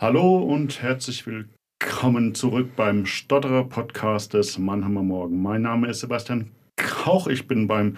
[0.00, 5.42] Hallo und herzlich willkommen zurück beim Stotterer Podcast des Mannheimer Morgen.
[5.42, 7.26] Mein Name ist Sebastian Krauch.
[7.26, 7.96] Ich bin beim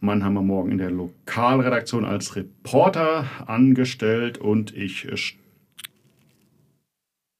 [0.00, 5.06] Mannheimer Morgen in der Lokalredaktion als Reporter angestellt und ich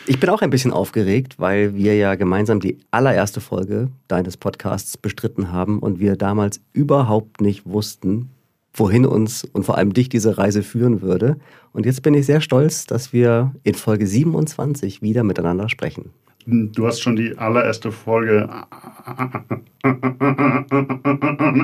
[0.06, 4.96] Ich bin auch ein bisschen aufgeregt, weil wir ja gemeinsam die allererste Folge deines Podcasts
[4.96, 8.30] bestritten haben und wir damals überhaupt nicht wussten,
[8.72, 11.36] wohin uns und vor allem dich diese Reise führen würde.
[11.72, 16.08] Und jetzt bin ich sehr stolz, dass wir in Folge 27 wieder miteinander sprechen.
[16.46, 18.50] Du hast schon die allererste Folge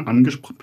[0.06, 0.56] angesprochen.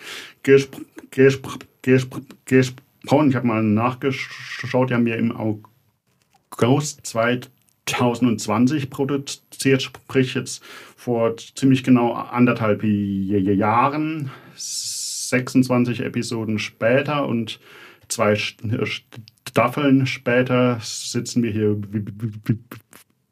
[3.30, 10.64] Ich habe mal nachgeschaut, die haben wir im August 2020 produziert, sprich jetzt
[10.96, 17.60] vor ziemlich genau anderthalb Jahren, 26 Episoden später und
[18.08, 21.80] zwei Staffeln später sitzen wir hier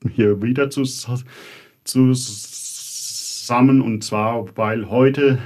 [0.09, 1.25] hier wieder zusammen
[3.81, 5.39] und zwar, weil heute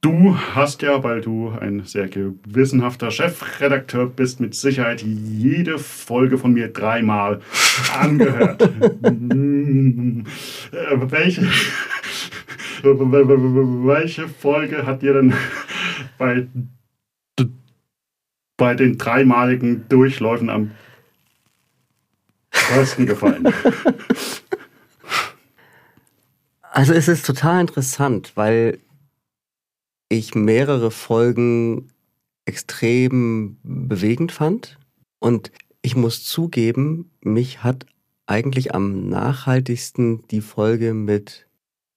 [0.02, 6.54] Du hast ja, weil du ein sehr gewissenhafter Chefredakteur bist, mit Sicherheit jede Folge von
[6.54, 7.42] mir dreimal
[7.98, 8.62] angehört.
[11.10, 11.42] welche,
[12.82, 15.34] welche Folge hat dir denn
[16.16, 16.46] bei,
[18.56, 20.70] bei den dreimaligen Durchläufen am
[22.74, 23.52] besten gefallen?
[26.72, 28.78] Also es ist total interessant, weil
[30.10, 31.88] ich mehrere Folgen
[32.44, 34.78] extrem bewegend fand.
[35.20, 35.50] Und
[35.80, 37.86] ich muss zugeben, mich hat
[38.26, 41.46] eigentlich am nachhaltigsten die Folge mit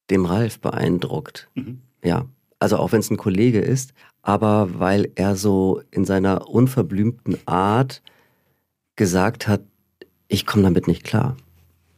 [0.09, 1.49] dem Ralf beeindruckt.
[1.55, 1.81] Mhm.
[2.03, 2.25] Ja,
[2.59, 8.01] also auch wenn es ein Kollege ist, aber weil er so in seiner unverblümten Art
[8.95, 9.61] gesagt hat,
[10.27, 11.35] ich komme damit nicht klar.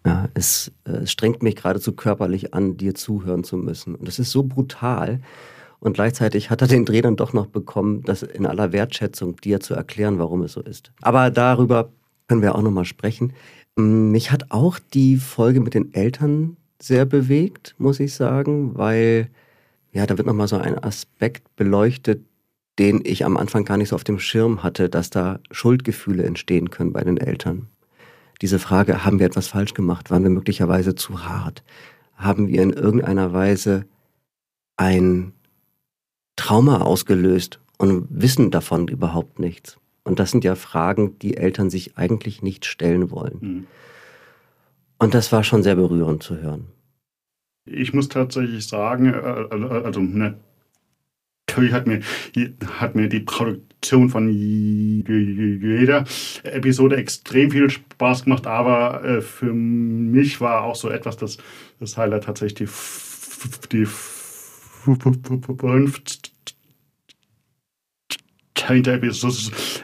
[0.06, 3.96] Ja, es, äh, es strengt mich geradezu körperlich an, dir zuhören zu müssen.
[3.96, 5.20] Und das ist so brutal.
[5.86, 9.60] Und gleichzeitig hat er den Dreh dann doch noch bekommen, das in aller Wertschätzung dir
[9.60, 10.92] zu erklären, warum es so ist.
[11.04, 11.92] Aber darüber
[12.28, 13.34] können wir auch nochmal sprechen.
[13.76, 19.30] Mm, mich hat auch die Folge mit den Eltern sehr bewegt, muss ich sagen, weil
[19.92, 22.26] ja, da wird nochmal so ein Aspekt beleuchtet,
[22.80, 26.72] den ich am Anfang gar nicht so auf dem Schirm hatte, dass da Schuldgefühle entstehen
[26.72, 27.68] können bei den Eltern.
[28.42, 30.10] Diese Frage, haben wir etwas falsch gemacht?
[30.10, 31.64] Waren wir möglicherweise zu hart?
[32.16, 33.86] Haben wir in irgendeiner Weise
[34.78, 35.35] ein
[36.36, 39.78] Trauma ausgelöst und wissen davon überhaupt nichts.
[40.04, 43.38] Und das sind ja Fragen, die Eltern sich eigentlich nicht stellen wollen.
[43.42, 43.68] Mhm.
[45.00, 46.68] Und das war schon sehr berührend zu hören.
[47.66, 52.02] Ich muss tatsächlich sagen, äh, äh, also natürlich hat mir,
[52.80, 56.06] hat mir die Produktion von jeder
[56.44, 61.38] Episode extrem viel Spaß gemacht, aber äh, für mich war auch so etwas das,
[61.80, 63.88] das Highlight tatsächlich die, die
[64.86, 66.32] fünfzehnte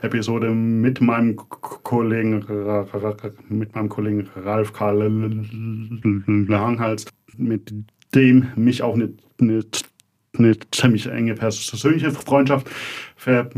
[0.01, 2.44] Episode mit meinem Kollegen
[3.50, 4.98] mit meinem Kollegen Ralf Karl
[6.48, 7.06] Langhals,
[7.38, 7.74] mit
[8.13, 9.65] dem mich auch eine, eine,
[10.38, 12.69] eine ziemlich enge persönliche Freundschaft
[13.15, 13.50] ver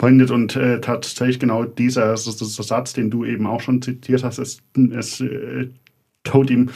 [0.00, 2.26] findet und äh, tatsächlich genau dieser ist
[2.62, 5.68] Satz, den du eben auch schon zitiert hast, es, es äh,
[6.22, 6.70] tut ihm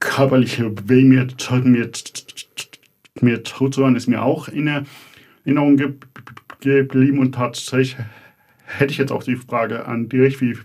[0.00, 1.28] körperliche Weh mir,
[1.64, 1.90] mir,
[3.20, 4.84] mir zuzuhören, ist mir auch in
[5.46, 5.76] Erinnerung
[6.60, 7.96] geblieben und tatsächlich
[8.64, 10.56] hätte ich jetzt auch die Frage an dich, wie,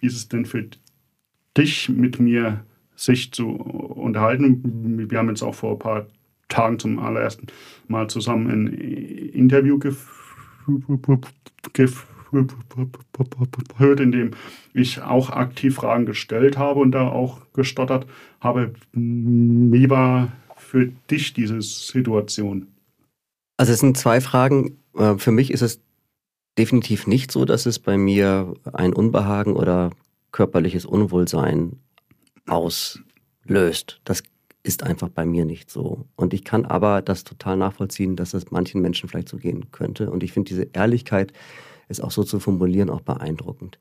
[0.00, 0.68] wie ist es denn für
[1.56, 2.64] dich mit mir
[2.96, 5.08] sich zu unterhalten?
[5.10, 6.06] Wir haben jetzt auch vor ein paar
[6.48, 7.46] Tagen zum allerersten
[7.88, 11.34] Mal zusammen ein Interview geführt,
[14.00, 14.30] in dem
[14.72, 18.06] ich auch aktiv Fragen gestellt habe und da auch gestottert
[18.40, 18.74] habe.
[18.92, 22.68] Wie war für dich diese Situation?
[23.56, 24.78] Also es sind zwei Fragen.
[24.96, 25.80] Äh, für mich ist es
[26.58, 29.90] definitiv nicht so, dass es bei mir ein Unbehagen oder
[30.32, 31.78] körperliches Unwohlsein
[32.46, 34.00] auslöst.
[34.04, 34.22] Das
[34.62, 36.06] ist einfach bei mir nicht so.
[36.16, 40.10] Und ich kann aber das total nachvollziehen, dass es manchen Menschen vielleicht so gehen könnte.
[40.10, 41.32] Und ich finde diese Ehrlichkeit,
[41.88, 43.78] es auch so zu formulieren, auch beeindruckend.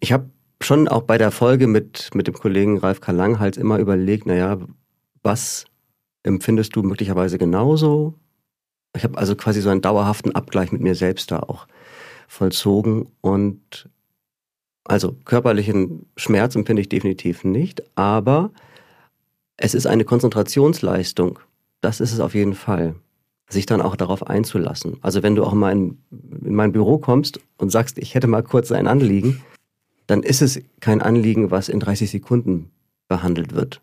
[0.00, 0.30] Ich habe
[0.60, 4.58] schon auch bei der Folge mit, mit dem Kollegen Ralf Kalang halt immer überlegt, naja,
[5.22, 5.66] was
[6.22, 8.14] empfindest du möglicherweise genauso?
[8.96, 11.66] Ich habe also quasi so einen dauerhaften Abgleich mit mir selbst da auch
[12.28, 13.88] vollzogen und
[14.84, 18.52] also körperlichen Schmerz empfinde ich definitiv nicht, aber
[19.56, 21.38] es ist eine Konzentrationsleistung.
[21.80, 22.94] Das ist es auf jeden Fall.
[23.54, 24.96] Sich dann auch darauf einzulassen.
[25.00, 25.98] Also wenn du auch mal in,
[26.44, 29.40] in mein Büro kommst und sagst, ich hätte mal kurz ein Anliegen,
[30.06, 32.70] dann ist es kein Anliegen, was in 30 Sekunden
[33.08, 33.80] behandelt wird.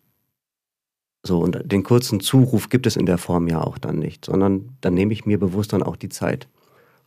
[1.24, 4.76] So, und den kurzen Zuruf gibt es in der Form ja auch dann nicht, sondern
[4.82, 6.48] dann nehme ich mir bewusst dann auch die Zeit.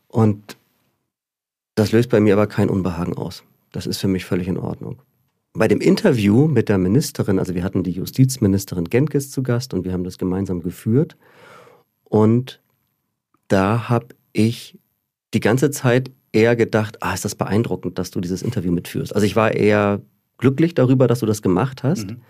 [0.09, 0.57] Und
[1.75, 3.43] das löst bei mir aber kein Unbehagen aus.
[3.73, 5.03] Das ist für mich völlig in Ordnung.
[5.53, 9.85] Bei dem Interview mit der Ministerin, also wir hatten die Justizministerin Genkes zu Gast und
[9.85, 11.17] wir haben das gemeinsam geführt.
[12.15, 12.61] Und
[13.49, 14.79] da habe ich
[15.33, 19.15] die ganze Zeit eher gedacht, ah, ist das beeindruckend, dass du dieses Interview mitführst.
[19.15, 20.01] Also ich war eher
[20.39, 22.11] glücklich darüber, dass du das gemacht hast.
[22.11, 22.21] Mhm.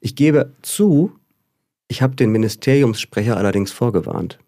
[0.00, 1.12] Ich gebe zu,
[1.88, 4.38] ich habe den Ministeriumssprecher allerdings vorgewarnt.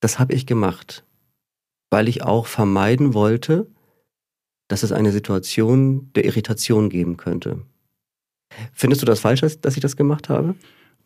[0.00, 1.04] Das habe ich gemacht
[1.90, 3.66] weil ich auch vermeiden wollte,
[4.68, 7.62] dass es eine Situation der Irritation geben könnte.
[8.72, 10.54] Findest du das falsch, dass ich das gemacht habe?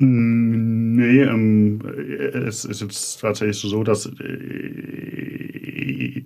[0.02, 1.82] Nee, ähm,
[2.32, 6.22] es ist jetzt tatsächlich so, dass äh,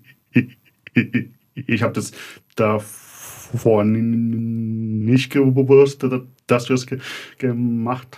[1.54, 2.12] ich habe das
[2.54, 6.06] davor nicht gewusst,
[6.46, 6.86] dass du es
[7.38, 8.16] gemacht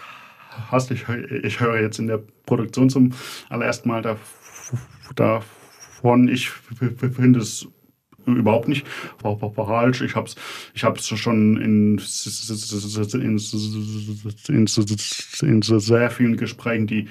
[0.71, 0.91] hast.
[0.91, 1.07] Ich,
[1.43, 3.15] ich höre jetzt in der Produktion zum
[3.49, 4.79] allerersten Mal davon.
[5.15, 5.43] Da,
[6.07, 6.29] von.
[6.29, 7.67] Ich finde es
[8.27, 8.87] überhaupt nicht
[9.55, 10.03] falsch.
[10.03, 10.37] Ich habe es
[10.75, 11.99] ich hab's schon in,
[14.49, 14.67] in, in,
[15.43, 17.09] in sehr vielen Gesprächen, die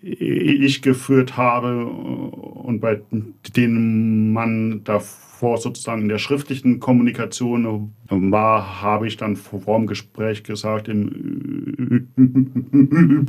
[0.00, 3.00] ich geführt habe und bei
[3.56, 10.44] denen man davor sozusagen in der schriftlichen Kommunikation war, habe ich dann vor dem Gespräch
[10.44, 12.08] gesagt, im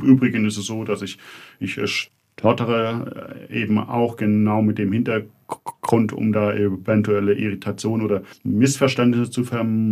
[0.02, 1.18] Übrigen ist es so, dass ich,
[1.58, 2.10] ich
[2.42, 9.44] Lottere äh, eben auch genau mit dem Hintergrund, um da eventuelle Irritation oder Missverständnisse zu
[9.44, 9.82] vermeiden.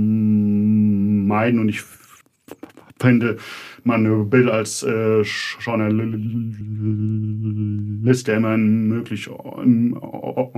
[1.61, 1.83] Und ich
[3.01, 3.37] finde,
[3.85, 5.23] man will als äh,
[5.61, 6.27] Journalist,
[8.29, 10.53] der immer ein möglichst ähm, auf,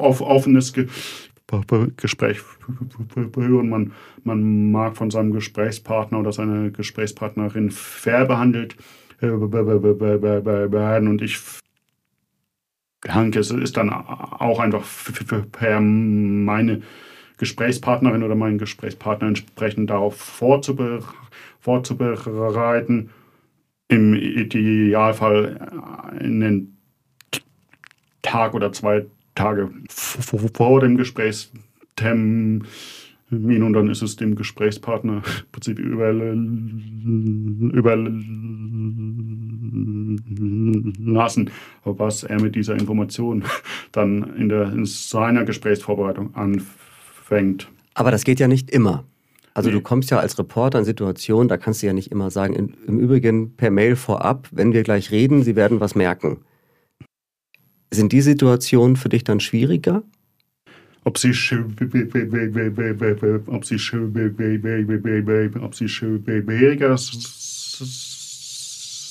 [0.00, 0.86] auf, offenes Ge
[1.96, 2.40] Gespräch
[3.32, 3.68] führen.
[3.68, 3.92] Man,
[4.24, 8.76] man mag von seinem Gesprächspartner oder seiner Gesprächspartnerin fair behandelt.
[11.08, 11.38] Und ich
[13.36, 16.82] es ist dann auch einfach für meine
[17.38, 20.16] Gesprächspartnerin oder meinen Gesprächspartner entsprechend darauf
[21.60, 23.10] vorzubereiten.
[23.88, 25.60] Im Idealfall
[26.18, 26.76] einen
[28.22, 29.06] Tag oder zwei
[29.36, 32.64] Tage vor dem Gesprächstermin
[33.30, 36.10] und dann ist es dem Gesprächspartner im Prinzip über,
[40.18, 41.50] überlassen,
[41.84, 43.44] was er mit dieser Information
[43.92, 47.68] dann in, der, in seiner Gesprächsvorbereitung anfängt.
[47.94, 49.04] Aber das geht ja nicht immer.
[49.54, 49.76] Also nee.
[49.76, 52.74] du kommst ja als Reporter in Situationen, da kannst du ja nicht immer sagen, in,
[52.86, 56.38] im Übrigen per Mail vorab, wenn wir gleich reden, Sie werden was merken.
[57.90, 60.02] Sind die Situationen für dich dann schwieriger?
[61.06, 61.30] ob sie
[63.46, 63.78] ob sie
[65.60, 66.96] ob sie schwieriger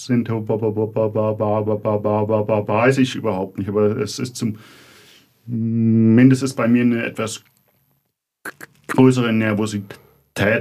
[0.05, 0.47] sind, weiß
[2.99, 3.69] ich überhaupt nicht.
[3.69, 4.57] Aber es ist zum
[5.47, 7.43] mindestens bei mir eine etwas
[8.87, 9.95] größere Nervosität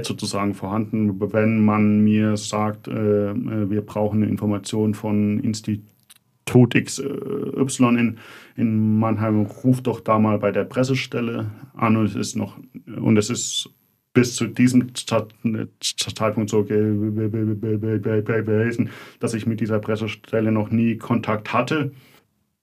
[0.03, 5.95] sozusagen vorhanden, wenn man mir sagt, wir brauchen eine Information von Instituten
[6.45, 8.17] Tod XY in,
[8.55, 12.57] in Mannheim, ruft doch da mal bei der Pressestelle an und es ist noch,
[12.95, 13.69] und es ist
[14.15, 21.91] bis zu diesem Zeitpunkt so gewesen, dass ich mit dieser Pressestelle noch nie Kontakt hatte.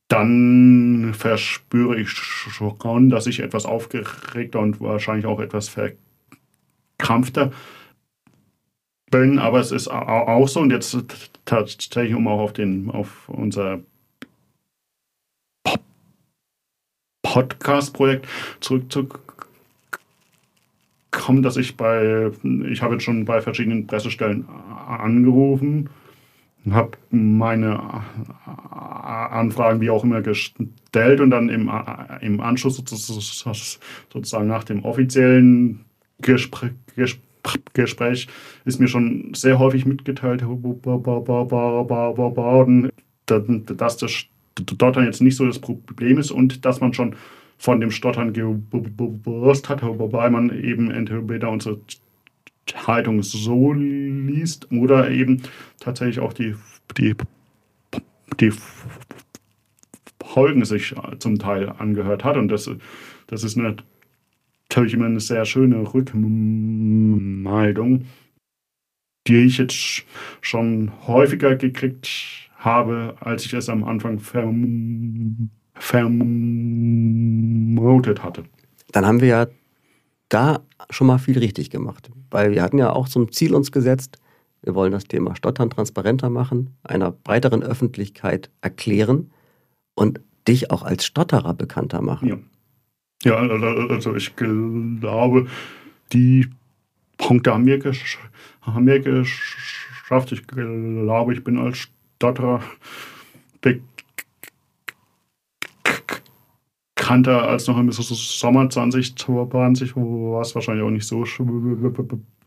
[0.09, 5.68] Dann verspüre ich schon, dass ich etwas aufgeregter und wahrscheinlich auch etwas
[6.99, 7.52] verkrampfter
[9.11, 9.38] bin.
[9.38, 10.97] Aber es ist auch so, und jetzt
[11.44, 13.80] tatsächlich, um auch auf, den, auf unser
[17.23, 18.26] Podcast-Projekt
[18.61, 19.22] zurückzukommen,
[21.23, 22.31] kommt, dass ich bei,
[22.69, 24.45] ich habe jetzt schon bei verschiedenen Pressestellen
[24.88, 25.88] angerufen,
[26.71, 27.81] habe meine
[28.45, 31.71] Anfragen wie auch immer gestellt und dann im,
[32.21, 35.85] im Anschluss sozusagen nach dem offiziellen
[36.21, 36.73] Gespräch,
[37.73, 38.29] Gespräch
[38.64, 42.91] ist mir schon sehr häufig mitgeteilt worden,
[43.26, 44.25] dass das
[44.55, 47.17] dort dann jetzt nicht so das Problem ist und dass man schon
[47.62, 51.81] von dem Stottern gewusst hat, wobei man eben entweder unsere
[52.66, 55.42] Zeitung so liest oder eben
[55.78, 56.57] tatsächlich auch die,
[56.99, 57.14] die,
[58.40, 58.52] die
[60.21, 62.37] Folgen sich zum Teil angehört hat.
[62.37, 62.69] Und das,
[63.28, 66.97] das ist natürlich immer eine sehr schöne Rückmeldung,
[69.28, 70.04] die ich jetzt
[70.40, 76.23] schon häufiger gekriegt habe, als ich es am Anfang vermute vermutet
[78.23, 78.45] hatte.
[78.93, 79.49] Dann haben wir ja
[80.29, 80.61] da
[80.91, 84.19] schon mal viel richtig gemacht, weil wir hatten ja auch zum Ziel uns gesetzt,
[84.62, 89.33] wir wollen das Thema Stottern transparenter machen, einer breiteren Öffentlichkeit erklären
[89.95, 92.29] und dich auch als Stotterer bekannter machen.
[92.29, 92.39] Ja,
[93.25, 95.49] ja also ich glaube,
[96.12, 96.49] die
[97.19, 98.21] Punkte haben wir, gesch
[98.61, 100.31] haben wir geschafft.
[100.31, 101.89] Ich glaube, ich bin als
[102.21, 102.62] Stotterer
[103.61, 103.91] bekannt
[107.12, 111.25] bekannter als noch im Sommer 2020, wo es wahrscheinlich auch nicht so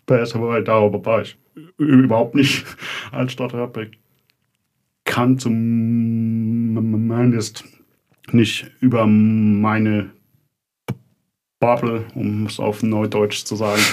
[0.07, 1.38] besser, weil darüber war ich
[1.77, 2.65] überhaupt nicht
[3.12, 3.77] als Stadtrat
[5.05, 6.84] bekannt, zumindest
[8.31, 10.10] nicht über meine
[11.60, 13.84] Bubble, um es auf Neudeutsch zu sagen,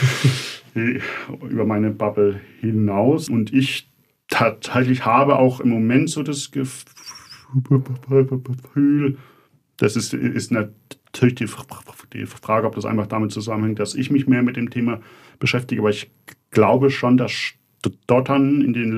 [1.51, 3.29] über meine Bubble hinaus.
[3.29, 3.91] Und ich
[4.29, 6.79] tatsächlich habe auch im Moment so das Gefühl,
[9.77, 11.47] das ist, ist natürlich die,
[12.13, 15.01] die Frage, ob das einfach damit zusammenhängt, dass ich mich mehr mit dem Thema
[15.39, 15.81] beschäftige.
[15.83, 16.11] Aber ich
[16.51, 18.93] glaube schon, dass Stottern in den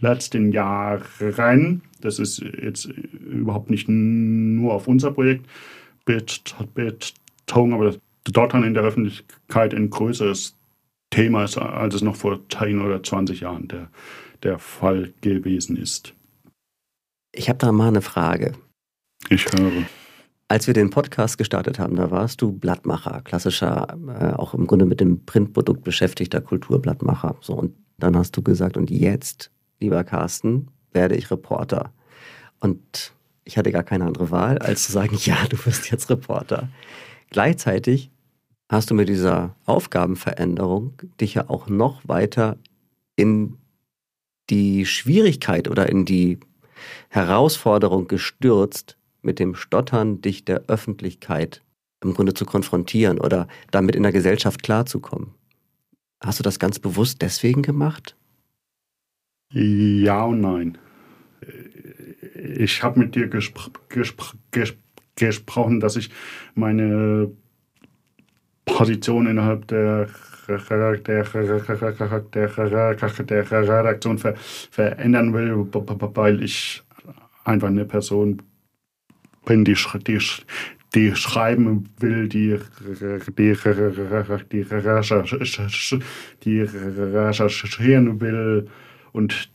[0.00, 5.46] letzten Jahren, das ist jetzt überhaupt nicht nur auf unser Projekt
[6.04, 7.98] bezogen, aber das
[8.28, 10.54] Stottern in der Öffentlichkeit ein größeres
[11.10, 13.88] Thema ist, als es noch vor 10 oder 20 Jahren der,
[14.42, 16.14] der Fall gewesen ist.
[17.36, 18.52] Ich habe da mal eine Frage.
[19.28, 19.84] Ich höre.
[20.46, 24.84] Als wir den Podcast gestartet haben, da warst du Blattmacher, klassischer, äh, auch im Grunde
[24.84, 27.36] mit dem Printprodukt beschäftigter Kulturblattmacher.
[27.40, 29.50] So, und dann hast du gesagt, und jetzt,
[29.80, 31.92] lieber Carsten, werde ich Reporter.
[32.60, 33.14] Und
[33.44, 36.68] ich hatte gar keine andere Wahl, als zu sagen, ja, du wirst jetzt Reporter.
[37.30, 38.10] Gleichzeitig
[38.68, 42.58] hast du mit dieser Aufgabenveränderung dich ja auch noch weiter
[43.16, 43.56] in
[44.50, 46.38] die Schwierigkeit oder in die
[47.08, 51.62] Herausforderung gestürzt, mit dem Stottern dich der Öffentlichkeit
[52.02, 55.34] im Grunde zu konfrontieren oder damit in der Gesellschaft klarzukommen.
[56.22, 58.16] Hast du das ganz bewusst deswegen gemacht?
[59.52, 60.78] Ja und nein.
[62.34, 64.84] Ich habe mit dir gespr gespr gespr
[65.16, 66.10] gesprochen, dass ich
[66.54, 67.30] meine
[68.64, 70.08] Position innerhalb der,
[70.46, 70.58] der,
[73.68, 75.66] Redaktion ver verändern will,
[76.14, 76.82] weil ich
[77.44, 78.42] einfach eine Person
[79.44, 80.18] bin, die, die,
[80.94, 82.58] die schreiben will, die,
[83.36, 83.54] die, die,
[86.44, 88.68] die recherchieren will.
[89.12, 89.50] Und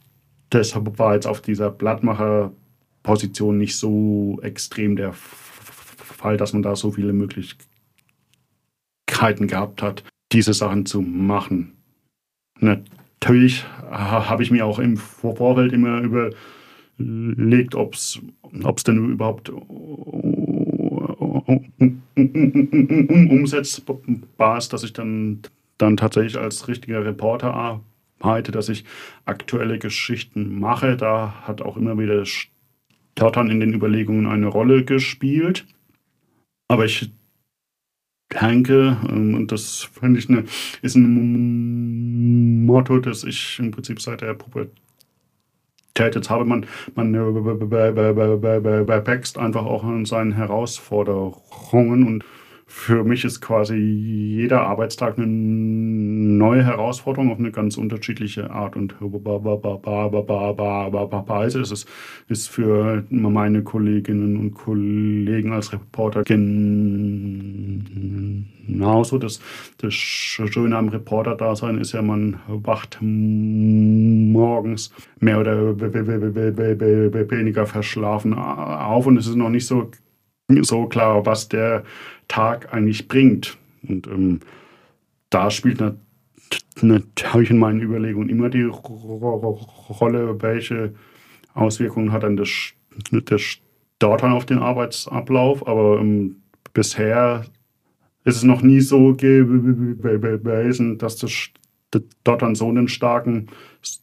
[0.52, 6.92] deshalb war jetzt auf dieser Blattmacher-Position nicht so extrem der Fall, dass man da so
[6.92, 11.74] viele Möglichkeiten gehabt hat, diese Sachen zu machen.
[12.60, 16.32] Natürlich habe ich mir auch im Vorfeld immer über
[17.00, 18.20] legt, ob es
[18.86, 19.50] denn überhaupt
[23.30, 25.42] umsetzbar ist, dass ich dann,
[25.78, 27.82] dann tatsächlich als richtiger Reporter
[28.20, 28.84] arbeite, dass ich
[29.26, 30.98] aktuelle Geschichten mache.
[30.98, 35.66] Da hat auch immer wieder Stottern in den Überlegungen eine Rolle gespielt.
[36.68, 37.12] Aber ich
[39.10, 40.46] ähm, und das finde ich eine,
[40.82, 44.72] ist ein Motto, das ich im Prinzip seit der Pubertät
[46.00, 47.14] Jetzt habe man, man
[49.06, 52.24] wächst einfach auch an seinen Herausforderungen und
[52.72, 58.94] für mich ist quasi jeder Arbeitstag eine neue Herausforderung auf eine ganz unterschiedliche Art und
[61.28, 61.62] Weise.
[61.62, 61.88] Es
[62.28, 66.78] ist für meine Kolleginnen und Kollegen als Reporter genauso.
[69.18, 69.40] Das,
[69.80, 75.76] das Schöne am Reporter-Dasein ist ja, man wacht morgens mehr oder
[77.32, 79.90] weniger verschlafen auf und es ist noch nicht so
[80.62, 81.84] so klar, was der
[82.30, 83.58] Tag eigentlich bringt.
[83.88, 84.40] Und ähm,
[85.30, 85.84] da spielt
[86.82, 90.94] natürlich in meinen Überlegungen immer die Rolle, welche
[91.54, 92.72] Auswirkungen hat dann das,
[93.12, 95.68] das Start auf den Arbeitsablauf.
[95.68, 96.38] Aber ähm,
[96.74, 97.46] bisher
[98.24, 101.50] ist es noch nie so gewesen, dass das
[102.24, 103.48] dann so einen starken,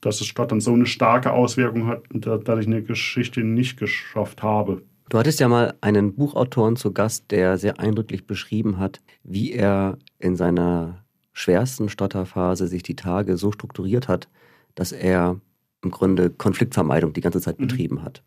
[0.01, 4.83] dass dort dann so eine starke Auswirkung hat, dass ich eine Geschichte nicht geschafft habe.
[5.09, 9.99] Du hattest ja mal einen Buchautoren zu Gast, der sehr eindrücklich beschrieben hat, wie er
[10.19, 14.29] in seiner schwersten Stotterphase sich die Tage so strukturiert hat,
[14.75, 15.41] dass er
[15.83, 17.69] im Grunde Konfliktvermeidung die ganze Zeit mhm.
[17.69, 18.23] betrieben hat.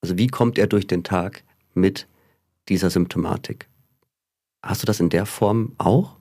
[0.00, 2.08] Also wie kommt er durch den Tag mit
[2.68, 3.68] dieser Symptomatik?
[4.62, 6.16] Hast du das in der Form auch?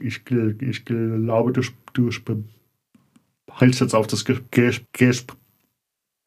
[0.00, 0.22] Ich,
[0.60, 2.10] ich glaube, du, du
[3.52, 4.84] hältst jetzt auf das Gespräch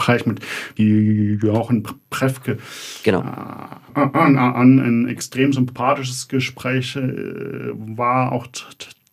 [0.03, 0.41] Preis mit
[0.75, 2.57] Jochen Prefke
[3.03, 3.21] genau.
[3.21, 8.47] Äh, an, an, ein extrem sympathisches Gespräch äh, war auch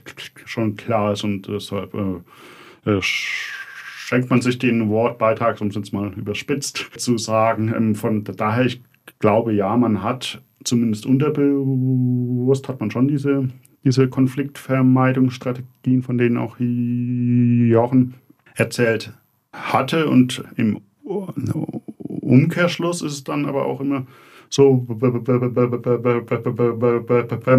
[0.44, 5.92] schon klar ist und deshalb äh, äh, schenkt man sich den Wortbeitrag, um es jetzt
[5.92, 7.72] mal überspitzt zu sagen.
[7.74, 8.82] Ähm, von daher, ich
[9.18, 13.48] glaube ja, man hat zumindest unterbewusst hat man schon diese,
[13.84, 18.14] diese Konfliktvermeidungsstrategien, von denen auch Jochen
[18.54, 19.12] erzählt
[19.52, 20.08] hatte.
[20.08, 24.06] Und im Umkehrschluss ist es dann aber auch immer
[24.50, 25.20] so, wenn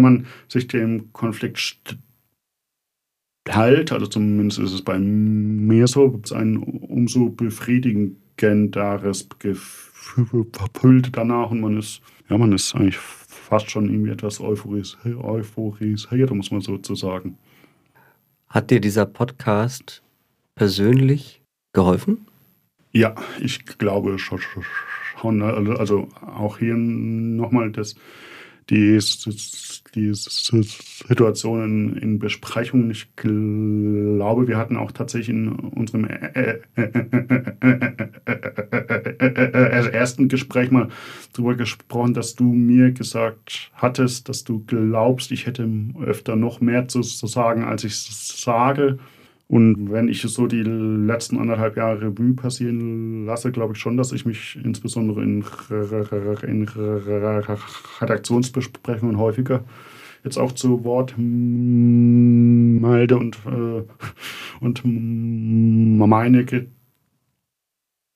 [0.02, 1.98] man sich dem Konflikt
[3.48, 9.89] hält, also zumindest ist es bei mir so, ein umso befriedigenderes Gefühl
[10.52, 16.50] verpüllt danach und man ist, ja, man ist eigentlich fast schon irgendwie etwas euphorisiert, muss
[16.50, 17.36] man sozusagen.
[18.48, 20.02] Hat dir dieser Podcast
[20.54, 21.42] persönlich
[21.72, 22.26] geholfen?
[22.92, 24.40] Ja, ich glaube schon.
[25.42, 27.94] Also auch hier nochmal das
[28.70, 28.98] die,
[29.94, 32.90] die Situation in, Besprechungen.
[32.90, 36.04] Ich glaube, wir hatten auch tatsächlich in unserem
[39.92, 40.88] ersten Gespräch mal
[41.32, 45.68] darüber gesprochen, dass du mir gesagt hattest, dass du glaubst, ich hätte
[46.04, 48.98] öfter noch mehr zu sagen, als ich sage.
[49.50, 54.12] Und wenn ich so die letzten anderthalb Jahre Revue passieren lasse, glaube ich schon, dass
[54.12, 55.44] ich mich insbesondere in,
[56.46, 59.64] in Redaktionsbesprechungen häufiger
[60.22, 63.82] jetzt auch zu Wort melde und, äh,
[64.60, 66.46] und meine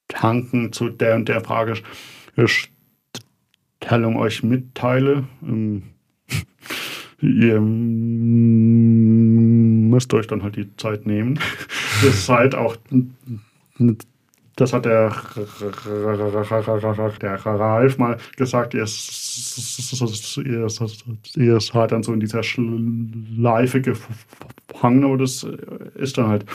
[0.09, 5.25] Gedanken zu der und der Fragestellung euch mitteile.
[5.43, 5.94] Ähm,
[7.25, 7.61] ihr
[9.91, 11.39] müsst euch dann halt die Zeit nehmen.
[12.03, 12.77] Das ist halt auch
[14.57, 15.13] das hat der,
[17.21, 18.87] der Ralf mal gesagt, ihr,
[21.37, 25.45] ihr seid dann so in dieser Schleife gefangen, aber das
[25.97, 26.47] ist dann halt,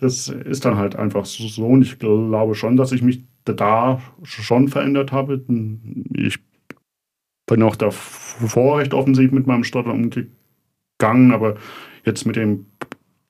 [0.00, 1.66] das ist dann halt einfach so.
[1.66, 5.42] Und ich glaube schon, dass ich mich da schon verändert habe.
[6.14, 6.38] Ich
[7.52, 11.56] bin auch davor recht offensiv mit meinem Stottern umgegangen, aber
[12.06, 12.64] jetzt mit dem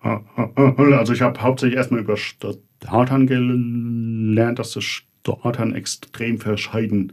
[0.00, 7.12] Also ich habe hauptsächlich erstmal über Stottern gelernt, dass das Stottern extrem verschieden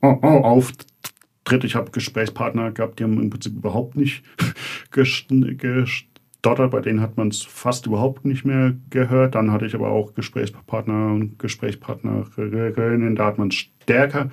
[0.00, 1.64] auftritt.
[1.64, 4.24] Ich habe Gesprächspartner gehabt, die haben im Prinzip überhaupt nicht
[4.90, 6.70] gestottert.
[6.70, 9.36] Bei denen hat man es fast überhaupt nicht mehr gehört.
[9.36, 14.30] Dann hatte ich aber auch Gesprächspartner und Gesprächspartnerinnen, da hat man es stärker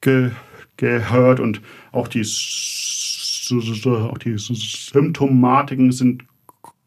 [0.00, 0.30] ge
[0.76, 1.60] gehört und
[1.92, 2.24] auch die,
[3.52, 6.24] auch die Symptomatiken sind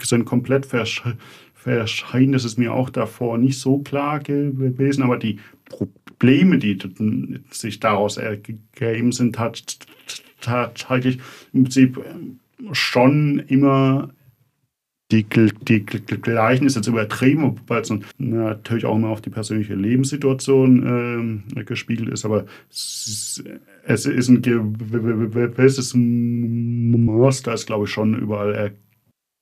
[0.02, 2.32] sind komplett verschieden.
[2.32, 6.78] Das ist mir auch davor nicht so klar gewesen, aber die Probleme, die
[7.52, 9.38] sich daraus ergeben sind,
[10.42, 11.20] tatsächlich
[11.54, 12.00] im Prinzip
[12.72, 14.10] schon immer
[15.12, 21.46] die, die, gleichen ist jetzt übertrieben, weil es natürlich auch immer auf die persönliche Lebenssituation
[21.56, 23.42] äh, gespiegelt ist, aber es,
[23.86, 28.74] es ist ein gewisses Muster, ist glaube ich schon überall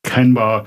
[0.04, 0.66] erkennbar,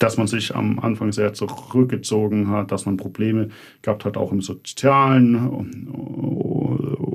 [0.00, 3.50] dass man sich am Anfang sehr zurückgezogen hat, dass man Probleme
[3.82, 5.36] gehabt hat, auch im sozialen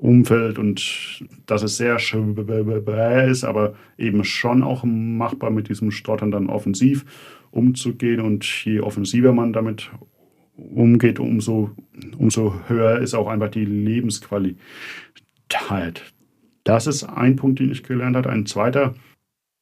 [0.07, 6.31] Umfeld und dass es sehr schwer ist, aber eben schon auch machbar mit diesem Stottern
[6.31, 7.03] dann offensiv
[7.51, 8.21] umzugehen.
[8.21, 9.91] Und je offensiver man damit
[10.55, 11.71] umgeht, umso,
[12.17, 14.57] umso höher ist auch einfach die Lebensqualität.
[16.63, 18.29] Das ist ein Punkt, den ich gelernt habe.
[18.29, 18.95] Ein zweiter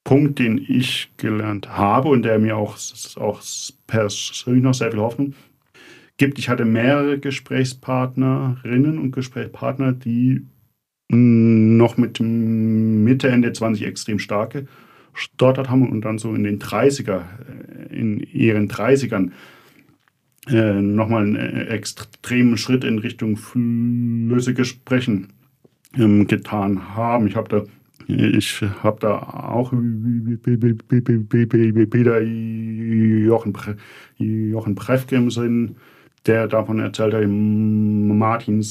[0.03, 2.77] Punkt, den ich gelernt habe und der mir auch,
[3.15, 3.41] auch
[3.88, 5.34] persönlich noch sehr viel Hoffnung
[6.17, 6.39] gibt.
[6.39, 10.45] Ich hatte mehrere Gesprächspartnerinnen und Gesprächspartner, die
[11.10, 14.67] noch mit Mitte, Ende 20 extrem starke
[15.15, 17.23] gestottert haben und dann so in den 30er,
[17.89, 19.32] äh, in ihren 30ern
[20.47, 25.30] äh, nochmal einen äh, extremen Schritt in Richtung flüssiges Sprechen
[25.97, 27.28] ähm, getan haben.
[27.28, 27.63] Ich habe da
[28.08, 33.78] ich habe da auch wieder Jochen, Pre
[34.75, 35.78] Prefke im Sinn,
[36.26, 38.64] der davon erzählt hat, Martin,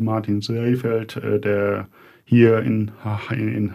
[0.00, 1.88] Martin Seefeld, äh, der
[2.24, 2.92] hier in,
[3.30, 3.74] in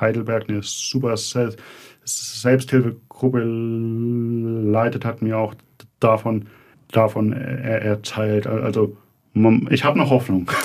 [0.00, 5.54] Heidelberg eine super Selbsthilfegruppe leitet, hat mir auch
[6.00, 6.46] davon,
[6.90, 8.48] davon erzählt.
[8.48, 8.96] Also
[9.70, 10.50] ich habe noch Hoffnung.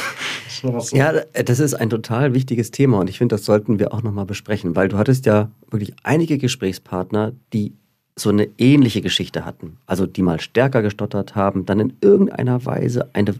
[0.91, 4.25] Ja, das ist ein total wichtiges Thema und ich finde, das sollten wir auch nochmal
[4.25, 7.75] besprechen, weil du hattest ja wirklich einige Gesprächspartner, die
[8.19, 9.77] so eine ähnliche Geschichte hatten.
[9.85, 13.35] Also die mal stärker gestottert haben, dann in irgendeiner Weise eine,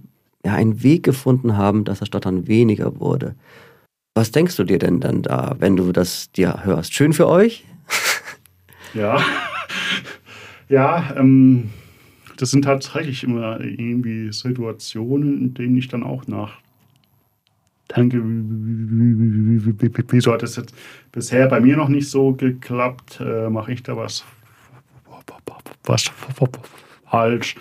[0.45, 3.35] ja, einen Weg gefunden haben, dass das Stottern weniger wurde.
[4.15, 6.93] Was denkst du dir denn dann da, wenn du das dir hörst?
[6.93, 7.65] Schön für euch?
[8.93, 9.21] Ja.
[10.69, 11.69] Ja, ähm,
[12.37, 16.57] das sind tatsächlich immer irgendwie Situationen, in denen ich dann auch nach
[17.87, 18.21] danke,
[20.09, 20.75] wieso hat das jetzt
[21.11, 23.19] bisher bei mir noch nicht so geklappt?
[23.21, 24.25] Äh, Mache ich da was,
[25.83, 26.11] was
[27.09, 27.55] falsch?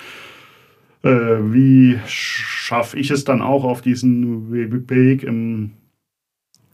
[1.02, 1.08] Äh,
[1.52, 5.22] wie schaffe ich es dann auch auf diesen Weg?
[5.22, 5.72] Im,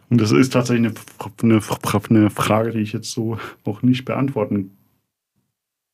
[0.09, 0.92] und das ist tatsächlich
[1.42, 1.61] eine, eine,
[2.11, 4.76] eine Frage, die ich jetzt so auch nicht beantworten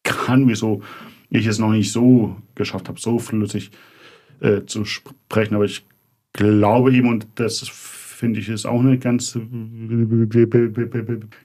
[0.02, 0.82] kann, wieso
[1.30, 3.70] ich es noch nicht so geschafft habe, so flüssig
[4.40, 5.54] äh, zu sprechen.
[5.54, 5.84] Aber ich
[6.32, 9.38] glaube ihm, und das finde ich ist auch eine ganz,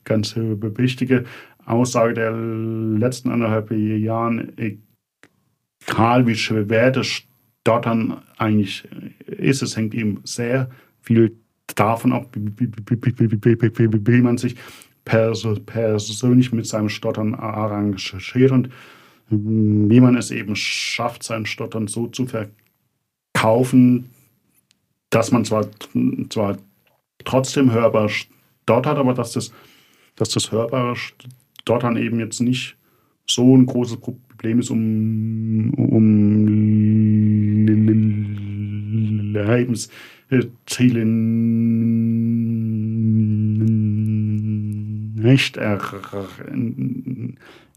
[0.03, 1.25] ganz wichtige
[1.65, 8.87] Aussage der letzten anderthalb Jahren, egal wie schwer das Stottern eigentlich
[9.27, 10.69] ist, es hängt eben sehr
[11.01, 11.37] viel
[11.75, 14.55] davon ab, wie man sich
[15.05, 18.69] persönlich mit seinem Stottern arrangiert und
[19.29, 24.09] wie man es eben schafft, sein Stottern so zu verkaufen,
[25.09, 25.67] dass man zwar,
[26.29, 26.57] zwar
[27.23, 29.53] trotzdem hörbar stottert, aber dass das,
[30.15, 30.95] dass das hörbare
[31.63, 32.77] Stottern eben jetzt nicht
[33.25, 37.65] so ein großes Problem ist, um, um
[39.33, 41.05] Lebensziele
[45.23, 45.79] nicht er,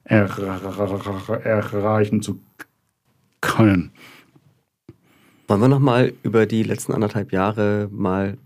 [0.04, 2.40] er, erreichen zu
[3.40, 3.92] können.
[5.46, 8.36] Wollen wir nochmal über die letzten anderthalb Jahre mal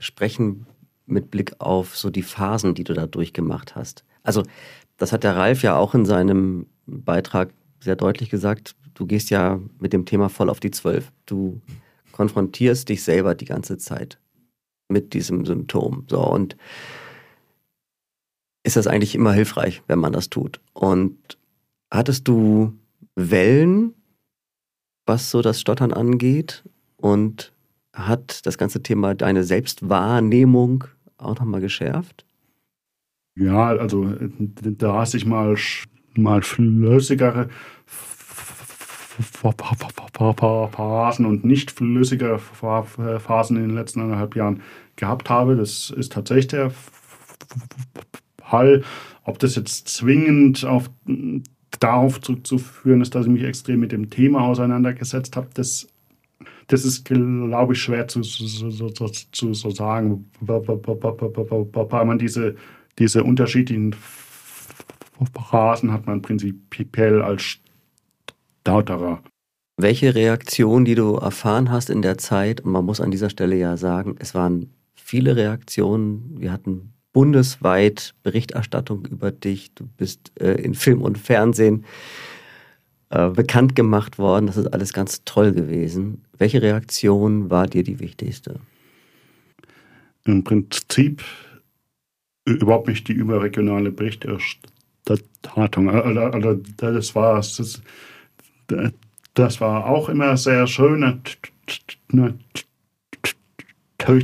[0.00, 0.66] sprechen
[1.06, 4.04] mit Blick auf so die Phasen, die du da durchgemacht hast?
[4.24, 4.42] Also,
[4.98, 8.76] das hat der Ralf ja auch in seinem Beitrag sehr deutlich gesagt.
[8.94, 11.12] Du gehst ja mit dem Thema voll auf die Zwölf.
[11.24, 11.60] Du
[12.12, 14.18] konfrontierst dich selber die ganze Zeit
[14.88, 16.04] mit diesem Symptom.
[16.10, 16.56] So, und
[18.64, 20.60] ist das eigentlich immer hilfreich, wenn man das tut.
[20.72, 21.38] Und
[21.90, 22.74] hattest du
[23.14, 23.94] Wellen,
[25.06, 26.64] was so das Stottern angeht?
[26.96, 27.52] Und
[27.92, 30.84] hat das ganze Thema deine Selbstwahrnehmung
[31.18, 32.26] auch nochmal geschärft?
[33.38, 34.12] Ja, also
[34.52, 35.54] da hast ich mal,
[36.16, 37.48] mal flüssigere
[39.52, 44.62] Phasen und nicht flüssige Phasen in den letzten anderthalb Jahren
[44.96, 45.56] gehabt habe.
[45.56, 46.72] Das ist tatsächlich der
[48.42, 48.82] Fall.
[49.24, 50.90] Ob das jetzt zwingend auf,
[51.78, 55.86] darauf zurückzuführen ist, dass ich mich extrem mit dem Thema auseinandergesetzt habe, das,
[56.66, 62.56] das ist, glaube ich, schwer zu, zu, zu, zu sagen, weil man diese,
[62.98, 63.94] diese unterschiedlichen
[65.34, 67.58] Phasen hat man prinzipiell als
[68.62, 69.22] Stauterer.
[69.76, 73.56] Welche Reaktion, die du erfahren hast in der Zeit, und man muss an dieser Stelle
[73.56, 79.74] ja sagen, es waren viele Reaktionen, wir hatten bundesweit Berichterstattung über dich.
[79.74, 81.84] Du bist äh, in Film und Fernsehen
[83.10, 84.46] äh, bekannt gemacht worden.
[84.46, 86.24] Das ist alles ganz toll gewesen.
[86.36, 88.60] Welche Reaktion war dir die wichtigste?
[90.24, 91.24] Im Prinzip
[92.52, 95.90] überhaupt nicht die überregionale Berichterstattung.
[95.90, 97.42] Also, also das war
[99.34, 101.20] das, war auch immer sehr schön.
[102.08, 102.64] Natürlich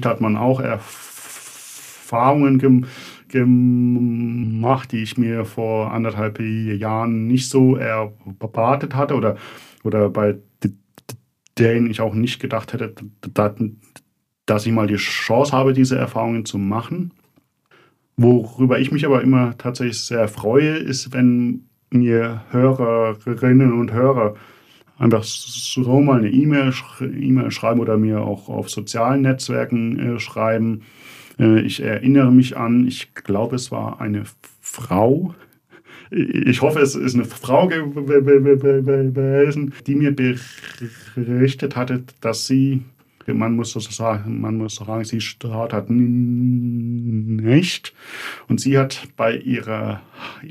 [0.05, 2.87] hat man auch Erfahrungen gem
[3.35, 9.37] gemacht, die ich mir vor anderthalb Jahren nicht so erwartet hatte oder,
[9.83, 10.37] oder bei
[11.59, 12.95] denen ich auch nicht gedacht hätte,
[14.47, 17.13] dass ich mal die Chance habe, diese Erfahrungen zu machen.
[18.17, 24.35] Worüber ich mich aber immer tatsächlich sehr freue, ist, wenn mir Hörerinnen und Hörer
[24.99, 30.83] einfach so mal eine E-Mail e schreiben oder mir auch auf sozialen Netzwerken äh, schreiben
[31.39, 34.25] äh, ich erinnere mich an, ich glaube, es war eine
[34.61, 35.35] Frau.
[36.11, 42.83] Ich hoffe, es ist eine Frau gewesen, die mir berichtet hatte, dass sie,
[43.33, 47.95] man muss sagen, man muss sagen, sie hat nicht.
[48.49, 50.03] Und sie hat bei ihrer,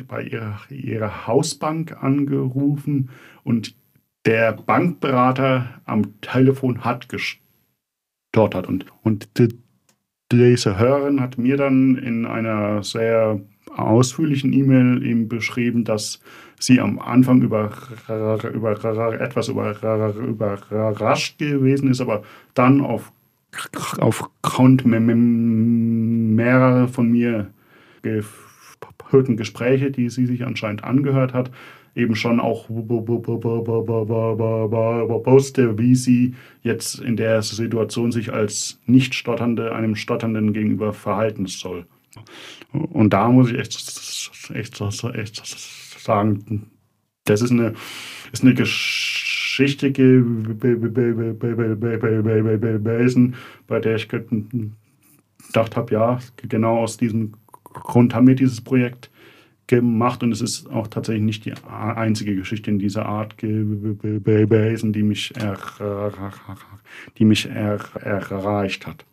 [0.07, 3.09] bei ihrer, ihrer Hausbank angerufen
[3.43, 3.75] und
[4.25, 8.67] der Bankberater am Telefon hat gestottert.
[8.67, 9.29] Und, und
[10.31, 13.41] diese Hörerin hat mir dann in einer sehr
[13.75, 16.21] ausführlichen E-Mail eben beschrieben, dass
[16.59, 17.71] sie am Anfang über,
[18.53, 18.71] über
[19.19, 23.12] etwas über, überrascht gewesen ist, aber dann auf,
[23.99, 24.86] aufgrund
[26.36, 27.49] mehrerer von mir
[28.01, 31.51] gehörten Gespräche, die sie sich anscheinend angehört hat,
[31.95, 32.69] eben schon auch
[35.25, 36.33] wusste, wie sie
[36.63, 41.86] jetzt in der Situation sich als Nicht-Stotternde einem Stotternden gegenüber verhalten soll.
[42.71, 43.76] Und da muss ich echt,
[44.54, 45.45] echt, echt
[45.99, 46.71] sagen,
[47.26, 47.73] das ist eine,
[48.32, 50.60] ist eine Geschichte gewesen,
[53.67, 59.10] bei der ich gedacht habe, ja, genau aus diesem Grund haben wir dieses Projekt
[59.67, 65.04] gemacht und es ist auch tatsächlich nicht die einzige Geschichte in dieser Art gewesen, die
[65.04, 65.58] mich, er,
[67.17, 69.06] die mich er, erreicht hat.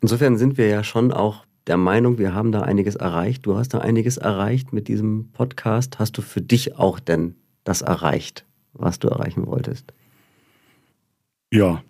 [0.00, 3.46] Insofern sind wir ja schon auch der Meinung, wir haben da einiges erreicht.
[3.46, 5.98] Du hast da einiges erreicht mit diesem Podcast.
[5.98, 9.92] Hast du für dich auch denn das erreicht, was du erreichen wolltest?
[11.52, 11.82] Ja,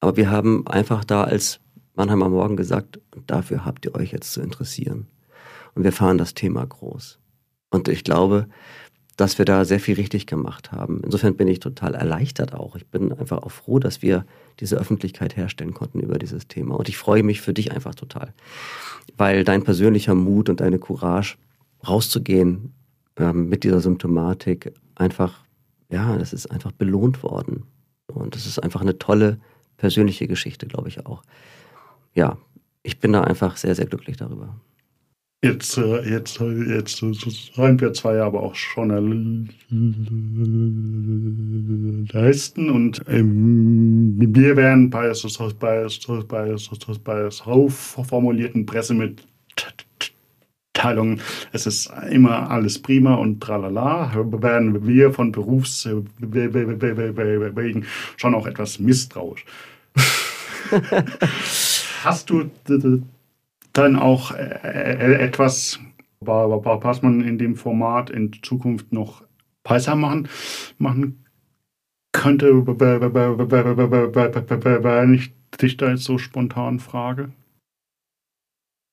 [0.00, 1.60] Aber wir haben einfach da als
[1.94, 5.06] Mannheimer Morgen gesagt, dafür habt ihr euch jetzt zu interessieren.
[5.74, 7.18] Und wir fahren das Thema groß.
[7.70, 8.46] Und ich glaube,
[9.16, 11.02] dass wir da sehr viel richtig gemacht haben.
[11.04, 12.76] Insofern bin ich total erleichtert auch.
[12.76, 14.24] Ich bin einfach auch froh, dass wir
[14.60, 16.76] diese Öffentlichkeit herstellen konnten über dieses Thema.
[16.76, 18.32] Und ich freue mich für dich einfach total,
[19.16, 21.36] weil dein persönlicher Mut und deine Courage
[21.86, 22.72] rauszugehen
[23.16, 25.44] ähm, mit dieser Symptomatik einfach,
[25.90, 27.64] ja, das ist einfach belohnt worden.
[28.06, 29.38] Und das ist einfach eine tolle
[29.76, 31.22] persönliche Geschichte, glaube ich auch.
[32.14, 32.38] Ja,
[32.82, 34.60] ich bin da einfach sehr, sehr glücklich darüber.
[35.44, 39.50] Jetzt, äh, jetzt, jetzt sind wir zwei aber auch Journalisten
[42.70, 45.12] und ähm, wir werden bei,
[45.58, 45.88] bei,
[46.28, 46.56] bei,
[47.02, 49.26] bei so formulierten Pressemitteilungen,
[51.52, 56.06] es ist immer alles prima und tralala, werden wir von Berufswegen
[58.16, 59.44] schon auch etwas misstrauisch.
[62.04, 62.50] Hast du
[63.72, 65.80] dann auch äh, äh, etwas,
[66.20, 69.22] was man in dem Format in Zukunft noch
[69.64, 70.28] besser machen,
[70.78, 71.24] machen
[72.12, 77.30] könnte, wenn ich dich da jetzt so spontan frage?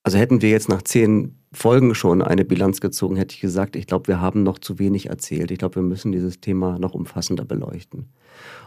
[0.10, 3.86] Also hätten wir jetzt nach zehn Folgen schon eine Bilanz gezogen, hätte ich gesagt, ich
[3.86, 5.52] glaube, wir haben noch zu wenig erzählt.
[5.52, 8.10] Ich glaube, wir müssen dieses Thema noch umfassender beleuchten.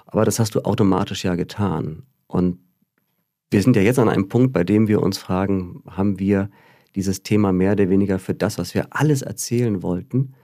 [0.07, 2.05] Aber das hast du automatisch ja getan.
[2.28, 2.61] Und
[3.50, 6.48] wir sind ja jetzt an einem Punkt, bei dem wir uns fragen, haben wir
[6.94, 10.35] dieses Thema mehr oder weniger für das, was wir alles erzählen wollten,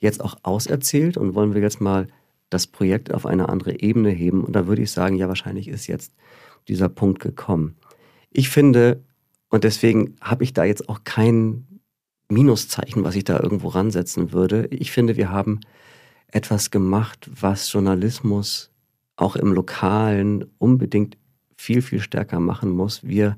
[0.00, 2.08] jetzt auch auserzählt und wollen wir jetzt mal
[2.48, 4.42] das Projekt auf eine andere Ebene heben?
[4.42, 6.12] Und da würde ich sagen, ja, wahrscheinlich ist jetzt
[6.66, 7.76] dieser Punkt gekommen.
[8.32, 9.04] Ich finde,
[9.50, 11.66] und deswegen habe ich da jetzt auch kein
[12.28, 14.66] Minuszeichen, was ich da irgendwo ransetzen würde.
[14.70, 15.60] Ich finde, wir haben
[16.28, 18.70] etwas gemacht, was Journalismus
[19.16, 21.18] auch im Lokalen unbedingt
[21.56, 23.04] viel, viel stärker machen muss.
[23.04, 23.36] Wir,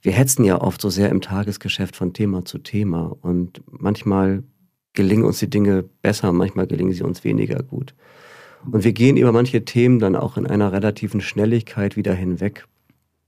[0.00, 4.44] wir hetzen ja oft so sehr im Tagesgeschäft von Thema zu Thema und manchmal
[4.94, 7.94] gelingen uns die Dinge besser, manchmal gelingen sie uns weniger gut.
[8.70, 12.66] Und wir gehen über manche Themen dann auch in einer relativen Schnelligkeit wieder hinweg,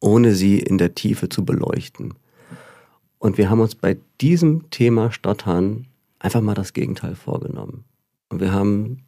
[0.04, 2.14] ohne sie in der Tiefe zu beleuchten.
[3.18, 5.86] Und wir haben uns bei diesem Thema Stottern
[6.18, 7.84] einfach mal das Gegenteil vorgenommen.
[8.28, 9.04] Und wir haben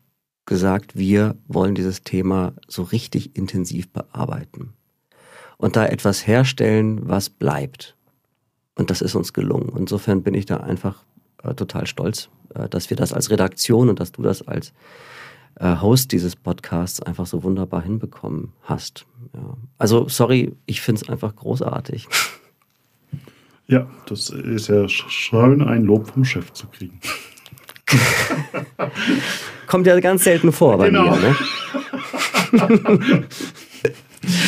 [0.46, 4.72] gesagt, wir wollen dieses Thema so richtig intensiv bearbeiten
[5.59, 7.94] und da etwas herstellen, was bleibt.
[8.74, 9.72] Und das ist uns gelungen.
[9.76, 11.04] Insofern bin ich da einfach
[11.42, 14.72] äh, total stolz, äh, dass wir das als Redaktion und dass du das als
[15.58, 19.06] äh, Host dieses Podcasts einfach so wunderbar hinbekommen hast.
[19.34, 19.56] Ja.
[19.78, 22.08] Also, sorry, ich finde es einfach großartig.
[23.68, 27.00] Ja, das ist ja schön, ein Lob vom Chef zu kriegen.
[29.66, 31.16] Kommt ja ganz selten vor bei genau.
[31.16, 31.36] mir, ne?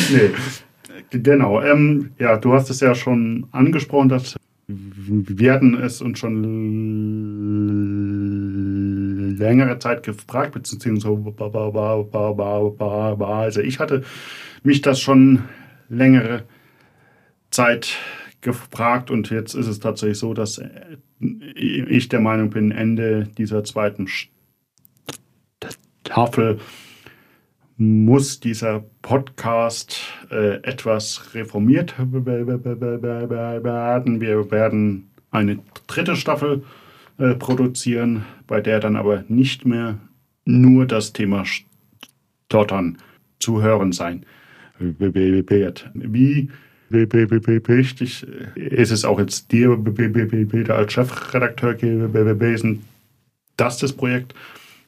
[0.09, 0.31] nee,
[1.11, 1.61] Genau.
[1.61, 4.35] Ähm, ja, du hast es ja schon angesprochen, dass
[4.67, 6.43] wir hatten es uns schon
[9.39, 11.09] längere Zeit gefragt, beziehungsweise
[13.19, 14.03] also ich hatte
[14.63, 15.43] mich das schon
[15.89, 16.43] längere
[17.49, 17.97] Zeit
[18.41, 20.61] gefragt und jetzt ist es tatsächlich so, dass
[21.19, 24.07] ich der Meinung bin, Ende dieser zweiten
[26.05, 26.59] Staffel
[27.77, 32.25] muss dieser Podcast äh, etwas reformiert werden.
[34.19, 36.63] Wir werden eine dritte Staffel
[37.19, 39.97] äh, produzieren, bei der dann aber nicht mehr
[40.45, 42.97] nur das Thema Stottern
[43.39, 44.25] zu hören sein
[44.79, 45.91] wird.
[45.93, 46.49] Wie
[46.89, 52.83] wichtig ist es auch jetzt dir wieder als Chefredakteur gewesen,
[53.57, 54.33] dass das Projekt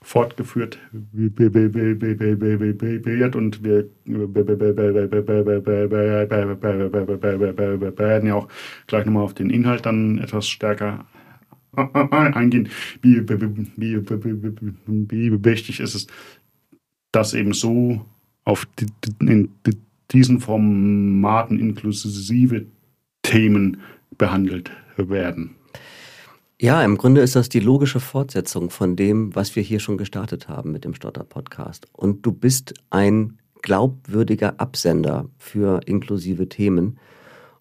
[0.01, 3.85] fortgeführt wird und wir
[7.97, 8.47] werden ja auch
[8.87, 11.05] gleich nochmal auf den Inhalt dann etwas stärker
[11.75, 12.69] eingehen,
[13.01, 13.27] wie,
[15.43, 16.07] wichtig ist es,
[17.11, 18.05] dass eben so
[18.43, 18.67] auf
[19.19, 19.49] in
[20.11, 22.65] diesen Formaten inklusive
[23.21, 23.77] Themen
[24.17, 25.55] behandelt werden.
[26.59, 30.47] Ja, im Grunde ist das die logische Fortsetzung von dem, was wir hier schon gestartet
[30.47, 31.87] haben mit dem Stotter-Podcast.
[31.91, 36.99] Und du bist ein glaubwürdiger Absender für inklusive Themen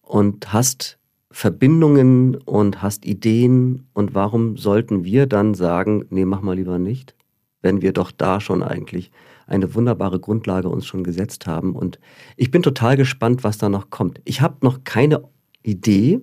[0.03, 1.00] und hast
[1.31, 3.87] Verbindungen und hast Ideen.
[3.93, 7.15] Und warum sollten wir dann sagen, nee, mach mal lieber nicht,
[7.63, 9.11] wenn wir doch da schon eigentlich
[9.47, 11.75] eine wunderbare Grundlage uns schon gesetzt haben.
[11.75, 11.99] Und
[12.37, 14.21] ich bin total gespannt, was da noch kommt.
[14.25, 15.23] Ich habe noch keine
[15.63, 16.21] Idee,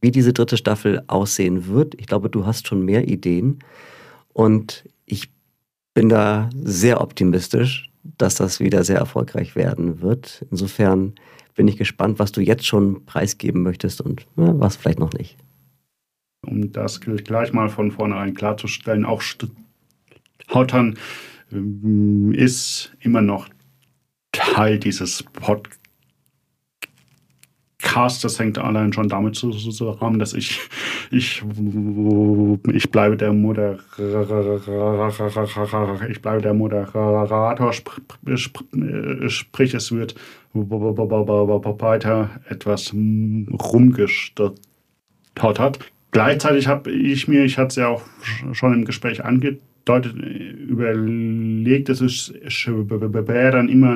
[0.00, 1.94] wie diese dritte Staffel aussehen wird.
[1.98, 3.58] Ich glaube, du hast schon mehr Ideen.
[4.32, 5.30] Und ich
[5.92, 10.46] bin da sehr optimistisch, dass das wieder sehr erfolgreich werden wird.
[10.50, 11.14] Insofern
[11.60, 15.36] bin ich gespannt, was du jetzt schon preisgeben möchtest und ja, was vielleicht noch nicht.
[16.40, 19.20] Um das gleich mal von vornherein klarzustellen, auch
[20.54, 20.96] Hautern
[21.52, 23.50] ähm, ist immer noch
[24.32, 25.79] Teil dieses Podcasts
[27.82, 30.60] Cast, das hängt allein schon damit zusammen, dass ich,
[31.10, 31.42] ich,
[32.72, 33.80] ich bleibe der Moderator,
[36.08, 37.72] ich bleibe der Moderator,
[39.28, 40.14] sprich es wird
[41.80, 44.58] weiter etwas rumgestottert.
[46.12, 48.02] Gleichzeitig habe ich mir, ich hatte es ja auch
[48.52, 52.34] schon im Gespräch angedeutet, überlegt, es ist
[53.52, 53.94] dann immer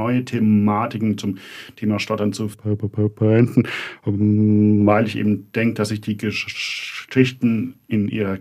[0.00, 1.38] neue Thematiken zum
[1.76, 3.68] Thema Stottern zu verwenden,
[4.04, 8.38] weil ich eben denke, dass sich die Geschichten in ihrer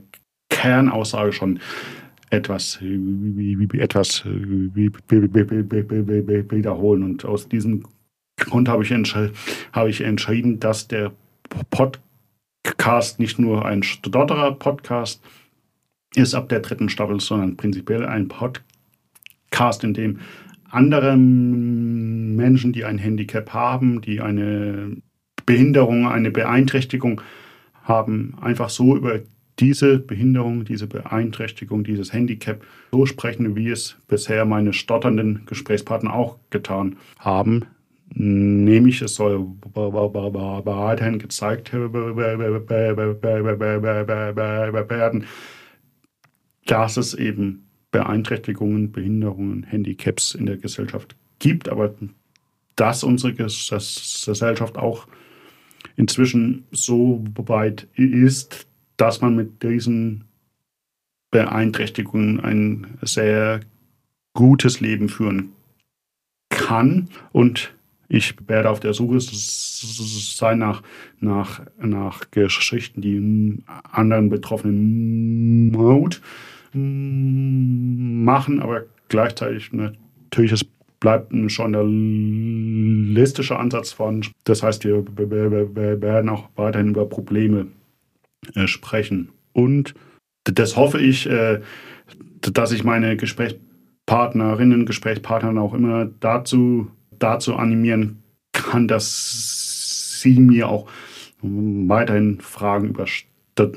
[0.50, 1.60] Kernaussage schon
[2.30, 4.24] etwas, etwas
[6.52, 7.04] wiederholen.
[7.04, 7.84] Und aus diesem
[8.38, 11.12] Grund habe ich, habe ich entschieden, dass der
[11.70, 15.22] Podcast nicht nur ein Stotterer-Podcast
[16.16, 20.20] ist ab der dritten Staffel, sondern prinzipiell ein Podcast, in dem
[20.70, 24.98] andere Menschen, die ein Handicap haben, die eine
[25.46, 27.22] Behinderung, eine Beeinträchtigung
[27.84, 29.20] haben, einfach so über
[29.60, 36.40] diese Behinderung, diese Beeinträchtigung, dieses Handicap so sprechen, wie es bisher meine stotternden Gesprächspartner auch
[36.50, 37.66] getan haben.
[38.12, 39.46] Nämlich, es soll
[39.76, 41.74] weiterhin gezeigt
[44.90, 45.26] werden,
[46.66, 51.96] dass es eben Beeinträchtigungen, Behinderungen, Handicaps in der Gesellschaft gibt, aber
[52.76, 55.08] dass unsere Gesellschaft auch
[55.96, 58.68] inzwischen so weit ist,
[58.98, 60.26] dass man mit diesen
[61.32, 63.62] Beeinträchtigungen ein sehr
[64.34, 65.54] gutes Leben führen
[66.50, 67.10] kann.
[67.32, 67.74] Und
[68.08, 70.82] ich werde auf der Suche sein nach,
[71.20, 76.22] nach, nach Geschichten, die anderen Betroffenen Mut
[76.74, 80.66] machen, aber gleichzeitig natürlich es
[81.00, 84.26] bleibt ein journalistischer Ansatz von.
[84.44, 87.68] Das heißt, wir werden auch weiterhin über Probleme
[88.56, 89.30] äh, sprechen.
[89.54, 89.94] Und
[90.44, 91.62] das hoffe ich, äh,
[92.42, 100.90] dass ich meine Gesprächspartnerinnen, Gesprächspartner auch immer dazu, dazu animieren kann, dass sie mir auch
[101.42, 103.06] weiterhin Fragen über,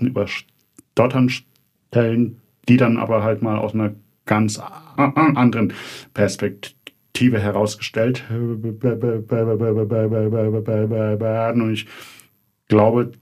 [0.00, 2.41] über Stottern stellen,
[2.72, 3.92] die dann aber halt mal aus einer
[4.24, 4.58] ganz
[4.96, 5.74] anderen
[6.14, 8.24] Perspektive herausgestellt
[11.10, 11.60] werden.
[11.60, 11.86] Und ich
[12.68, 13.12] glaube,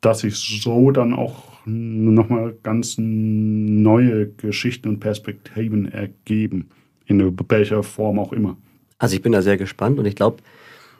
[0.00, 6.68] dass sich so dann auch nochmal ganz neue Geschichten und Perspektiven ergeben,
[7.06, 8.56] in welcher Form auch immer.
[8.98, 10.38] Also ich bin da sehr gespannt und ich glaube,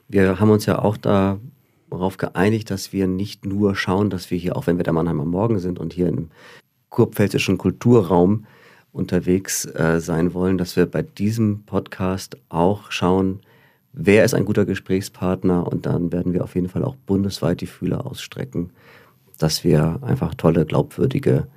[0.07, 4.57] wir haben uns ja auch darauf geeinigt, dass wir nicht nur schauen, dass wir hier,
[4.57, 6.29] auch wenn wir der Mannheimer Morgen sind und hier im
[6.95, 8.47] kurpfälzischen Kulturraum
[8.93, 13.41] unterwegs äh, sein wollen, dass wir bei diesem Podcast auch schauen,
[13.93, 17.67] wer ist ein guter Gesprächspartner und dann werden wir auf jeden Fall auch bundesweit die
[17.67, 18.71] Fühler ausstrecken,
[19.39, 21.49] dass wir einfach tolle, glaubwürdige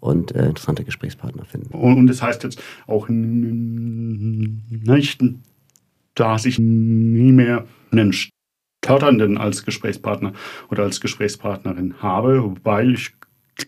[0.00, 1.74] und äh, interessante Gesprächspartner finden.
[1.74, 5.22] Und, das heißt jetzt auch nicht,
[6.14, 10.32] dass ich nie mehr einen Stotternden als Gesprächspartner
[10.70, 13.17] oder als Gesprächspartnerin habe, weil ich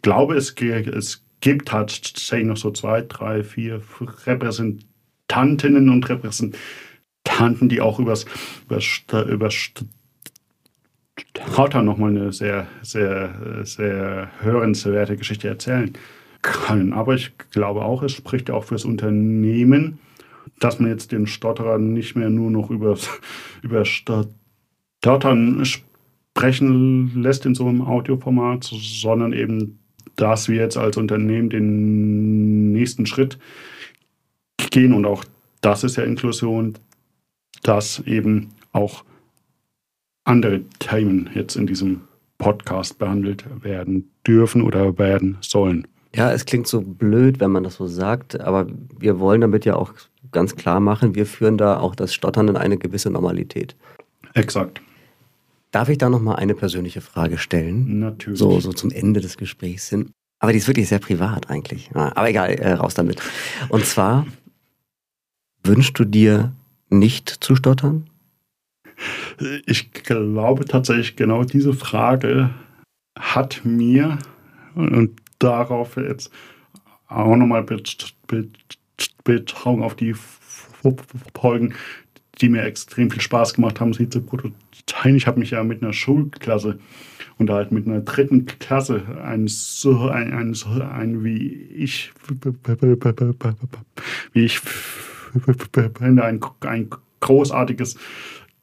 [0.03, 3.83] glaube, es, es gibt tatsächlich noch so zwei, drei, vier
[4.27, 8.27] Repräsentantinnen und Repräsentanten die auch übers,
[8.67, 9.55] übers, übers
[11.19, 15.93] Stottern nochmal eine sehr, sehr, sehr hörenswerte Geschichte erzählen
[16.43, 16.93] können.
[16.93, 19.99] Aber ich glaube auch, es spricht ja auch fürs Unternehmen,
[20.59, 22.97] dass man jetzt den Stotterer nicht mehr nur noch über,
[23.63, 29.80] über Stottern sprechen lässt in so einem Audioformat, sondern eben,
[30.17, 33.39] dass wir jetzt als Unternehmen den nächsten Schritt
[34.71, 35.25] gehen und auch
[35.61, 36.75] das ist ja Inklusion,
[37.63, 39.05] dass eben auch
[40.25, 42.03] andere Themen jetzt in diesem
[42.39, 45.87] Podcast behandelt werden dürfen oder werden sollen.
[46.15, 48.67] Ja, es klingt so blöd, wenn man das so sagt, aber
[48.99, 49.93] wir wollen damit ja auch
[50.33, 53.77] ganz klar machen, wir führen da auch das Stottern in eine gewisse Normalität.
[54.35, 54.81] Exakt.
[55.71, 58.01] Darf ich da noch mal eine persönliche Frage stellen?
[58.01, 58.39] Natürlich.
[58.39, 60.11] So, so zum Ende des Gesprächs hin.
[60.41, 61.91] Aber die ist wirklich sehr privat eigentlich.
[61.95, 63.23] Aber egal, äh, raus damit.
[63.69, 64.27] Und zwar,
[65.63, 66.53] wünschst du dir
[66.89, 68.09] nicht zu stottern?
[69.67, 72.51] Ich glaube tatsächlich, genau diese Frage
[73.19, 74.19] hat mir,
[74.75, 76.31] und darauf jetzt
[77.09, 77.65] auch nochmal
[79.25, 80.15] Betrauung auf die
[81.35, 81.75] Folgen,
[82.41, 84.70] die mir extrem viel Spaß gemacht haben, sie zu produzieren.
[85.05, 86.79] Ich habe mich ja mit einer Schulklasse
[87.39, 91.39] unterhalten, mit einer dritten Klasse, ein, so, ein, ein, so, ein wie
[91.75, 92.13] ich,
[94.33, 94.61] wie ich
[96.01, 97.97] ein, ein großartiges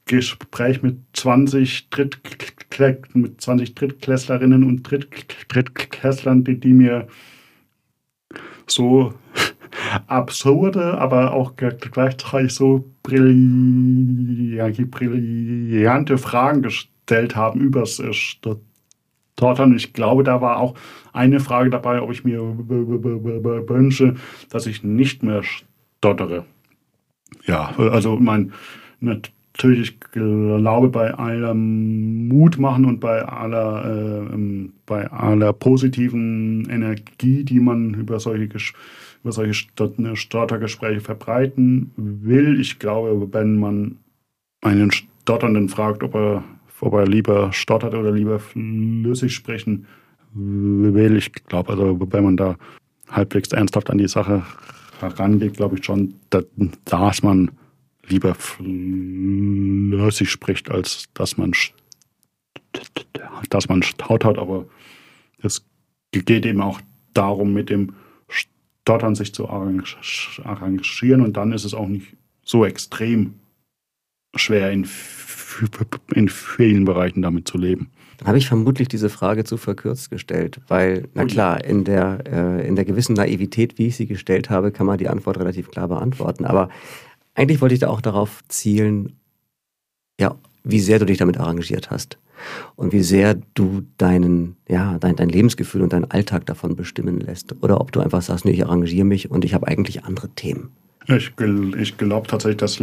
[0.06, 7.08] Gespräch mit 20 Drittklässlern mit 20 Drittklässlerinnen und Drittklässlern, die, die mir
[8.66, 9.14] so
[10.06, 12.90] absurde, aber auch gleichzeitig so
[14.90, 19.74] brillante Fragen gestellt haben übers Stottern.
[19.76, 20.74] Ich glaube, da war auch
[21.12, 24.14] eine Frage dabei, ob ich mir wünsche,
[24.50, 26.44] dass ich nicht mehr stottere.
[27.46, 28.52] Ja, also mein
[29.00, 37.44] natürlich, ich glaube, bei aller Mut machen und bei aller, äh, bei aller positiven Energie,
[37.44, 38.48] die man über solche,
[39.28, 43.98] über solche Stottergespräche verbreiten will, ich glaube, wenn man
[44.62, 46.44] einen Stotternden fragt, ob er,
[46.80, 49.86] ob er lieber stottert oder lieber flüssig sprechen
[50.32, 52.56] will, ich glaube, also wenn man da
[53.10, 54.44] halbwegs ernsthaft an die Sache
[55.00, 56.46] herangeht, glaube ich schon, dass,
[56.86, 57.50] dass man
[58.06, 61.52] lieber flüssig spricht, als dass man,
[63.50, 64.38] dass man staut hat.
[64.38, 64.64] Aber
[65.42, 65.66] es
[66.12, 66.80] geht eben auch
[67.12, 67.92] darum, mit dem
[68.88, 71.20] Stottern sich zu arrangieren.
[71.20, 73.34] Und dann ist es auch nicht so extrem
[74.34, 74.88] schwer, in,
[76.14, 77.90] in vielen Bereichen damit zu leben.
[78.24, 82.76] Habe ich vermutlich diese Frage zu verkürzt gestellt, weil, na klar, in der, äh, in
[82.76, 86.46] der gewissen Naivität, wie ich sie gestellt habe, kann man die Antwort relativ klar beantworten.
[86.46, 86.70] Aber
[87.34, 89.20] eigentlich wollte ich da auch darauf zielen,
[90.18, 90.34] ja,
[90.64, 92.18] wie sehr du dich damit arrangiert hast
[92.76, 97.54] und wie sehr du deinen, ja, dein, dein Lebensgefühl und deinen Alltag davon bestimmen lässt.
[97.62, 100.70] Oder ob du einfach sagst, nee, ich arrangiere mich und ich habe eigentlich andere Themen.
[101.06, 101.32] Ich,
[101.78, 102.78] ich glaube tatsächlich, dass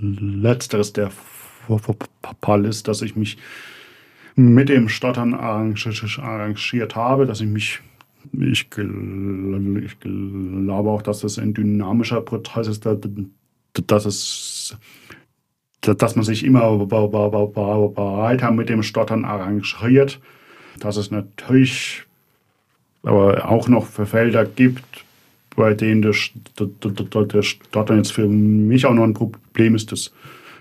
[0.00, 1.12] letzteres der
[2.42, 3.38] Fall ist, dass ich mich
[4.34, 7.80] mit dem Stottern arrangiert habe, dass ich mich
[8.32, 12.88] ich, ich glaube auch, dass das ein dynamischer Prozess ist,
[13.86, 14.76] dass, es,
[15.86, 20.20] dass man sich immer weiter mit dem Stottern arrangiert,
[20.80, 22.04] dass es natürlich
[23.02, 25.04] aber auch noch für Felder gibt,
[25.56, 26.30] bei denen das,
[27.42, 29.92] Stottern jetzt für mich auch noch ein Problem ist.
[29.92, 30.12] Das,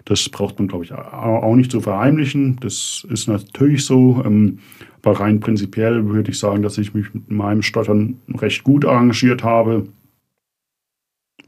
[0.06, 2.58] das braucht man, glaube ich, auch nicht zu verheimlichen.
[2.60, 4.22] Das ist natürlich so.
[4.26, 4.60] Ähm,
[5.02, 9.44] aber rein prinzipiell würde ich sagen, dass ich mich mit meinem Stottern recht gut arrangiert
[9.44, 9.88] habe.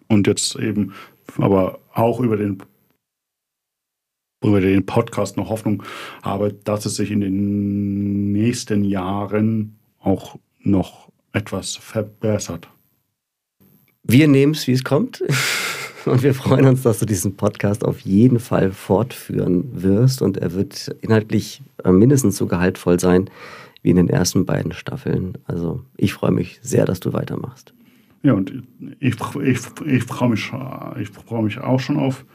[0.07, 0.93] Und jetzt eben
[1.38, 2.57] aber auch über den,
[4.45, 5.83] über den Podcast noch Hoffnung
[6.23, 12.69] habe, dass es sich in den nächsten Jahren auch noch etwas verbessert.
[14.03, 15.23] Wir nehmen es, wie es kommt.
[16.05, 20.21] Und wir freuen uns, dass du diesen Podcast auf jeden Fall fortführen wirst.
[20.21, 23.29] Und er wird inhaltlich äh, mindestens so gehaltvoll sein
[23.81, 25.37] wie in den ersten beiden Staffeln.
[25.45, 27.73] Also ich freue mich sehr, dass du weitermachst.
[28.21, 28.63] Ja, und
[28.99, 30.51] ich, ich, ich freue mich,
[30.99, 32.25] ich freu mich auch schon auf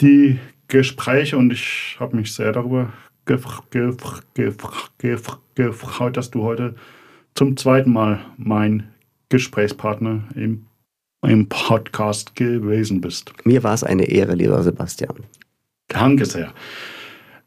[0.00, 0.38] die
[0.70, 2.92] Gespräche und ich habe mich sehr darüber
[3.26, 3.76] gefreut,
[6.16, 6.74] dass du heute
[7.34, 8.88] zum zweiten Mal mein
[9.28, 10.64] Gesprächspartner im
[11.22, 13.32] im Podcast gewesen bist.
[13.44, 15.16] Mir war es eine Ehre, lieber Sebastian.
[15.88, 16.52] Danke sehr.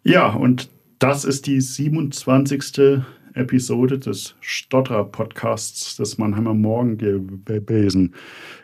[0.04, 0.70] Ja, und
[1.00, 3.02] das ist die 27.
[3.34, 8.14] Episode des Stotterer-Podcasts des Mannheimer Morgen gewesen.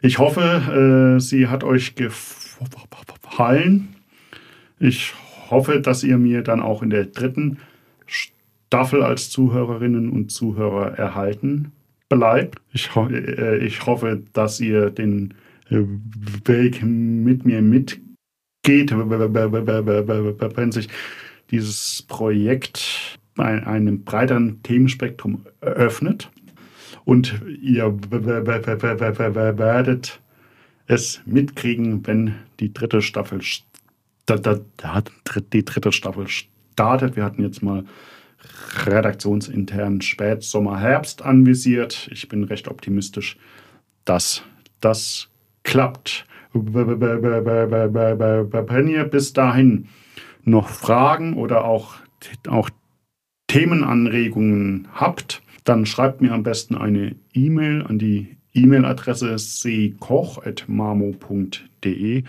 [0.02, 2.28] Ich hoffe, äh, sie hat euch gefallen.
[4.80, 5.14] Ich
[5.50, 7.60] hoffe, dass ihr mir dann auch in der dritten
[8.06, 11.72] Staffel als Zuhörerinnen und Zuhörer erhalten
[12.08, 12.60] bleibt.
[12.74, 15.34] Ich, ho äh, ich hoffe, dass ihr den
[15.70, 20.88] Weg mit mir mitgeht, wenn sich
[21.52, 26.32] dieses Projekt einem breiteren Themenspektrum eröffnet.
[27.06, 27.96] Und ihr
[29.58, 30.20] werdet
[30.88, 33.42] es mitkriegen, wenn die dritte Staffel
[34.30, 37.16] die dritte Staffel startet.
[37.16, 37.86] Wir hatten jetzt mal
[38.86, 42.10] redaktionsintern Spätsommer, Herbst anvisiert.
[42.12, 43.38] Ich bin recht optimistisch,
[44.06, 44.44] dass
[44.80, 45.30] das
[45.64, 46.26] klappt.
[46.54, 46.68] Wenn
[48.88, 49.88] ihr bis dahin
[50.44, 51.96] noch Fragen oder auch,
[52.48, 52.70] auch
[53.48, 62.24] Themenanregungen habt, dann schreibt mir am besten eine E-Mail an die E-Mail-Adresse ckoch.marmo.de.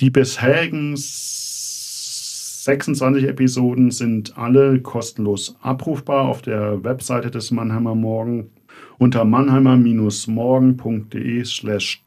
[0.00, 8.50] Die bisherigen 26 Episoden sind alle kostenlos abrufbar auf der Webseite des Mannheimer Morgen
[8.98, 12.02] unter mannheimer-morgen.de slash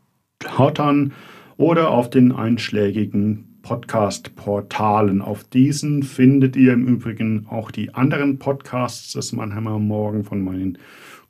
[0.57, 1.13] hottern
[1.57, 5.21] oder auf den einschlägigen Podcast-Portalen.
[5.21, 10.77] Auf diesen findet ihr im Übrigen auch die anderen Podcasts des Mannheimer Morgen von meinen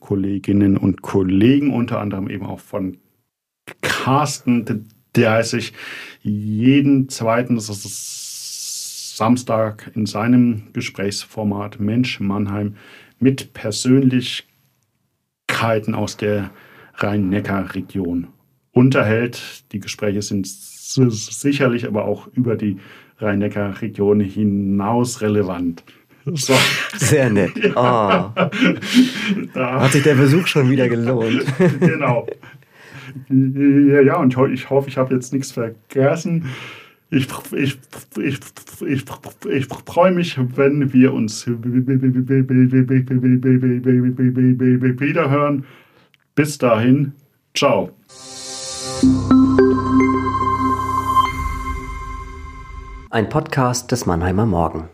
[0.01, 2.97] Kolleginnen und Kollegen, unter anderem eben auch von
[3.81, 5.71] Carsten, der sich
[6.21, 7.57] jeden zweiten
[9.21, 12.75] Samstag in seinem Gesprächsformat Mensch Mannheim
[13.19, 16.51] mit Persönlichkeiten aus der
[16.95, 18.27] Rhein-Neckar-Region
[18.71, 19.63] unterhält.
[19.71, 22.77] Die Gespräche sind sicherlich aber auch über die
[23.19, 25.83] Rhein-Neckar-Region hinaus relevant.
[26.25, 26.53] So.
[26.97, 27.51] Sehr nett.
[27.75, 28.29] Oh.
[29.55, 31.43] Hat sich der Besuch schon wieder gelohnt.
[31.79, 32.27] genau.
[33.29, 36.45] Ja, und ich hoffe, ich habe jetzt nichts vergessen.
[37.09, 37.77] Ich, ich,
[38.17, 38.39] ich,
[38.85, 39.03] ich,
[39.49, 41.45] ich freue mich, wenn wir uns
[44.99, 45.65] wieder hören.
[46.35, 47.11] Bis dahin,
[47.53, 47.91] ciao.
[53.09, 54.87] Ein Podcast des Mannheimer Morgen.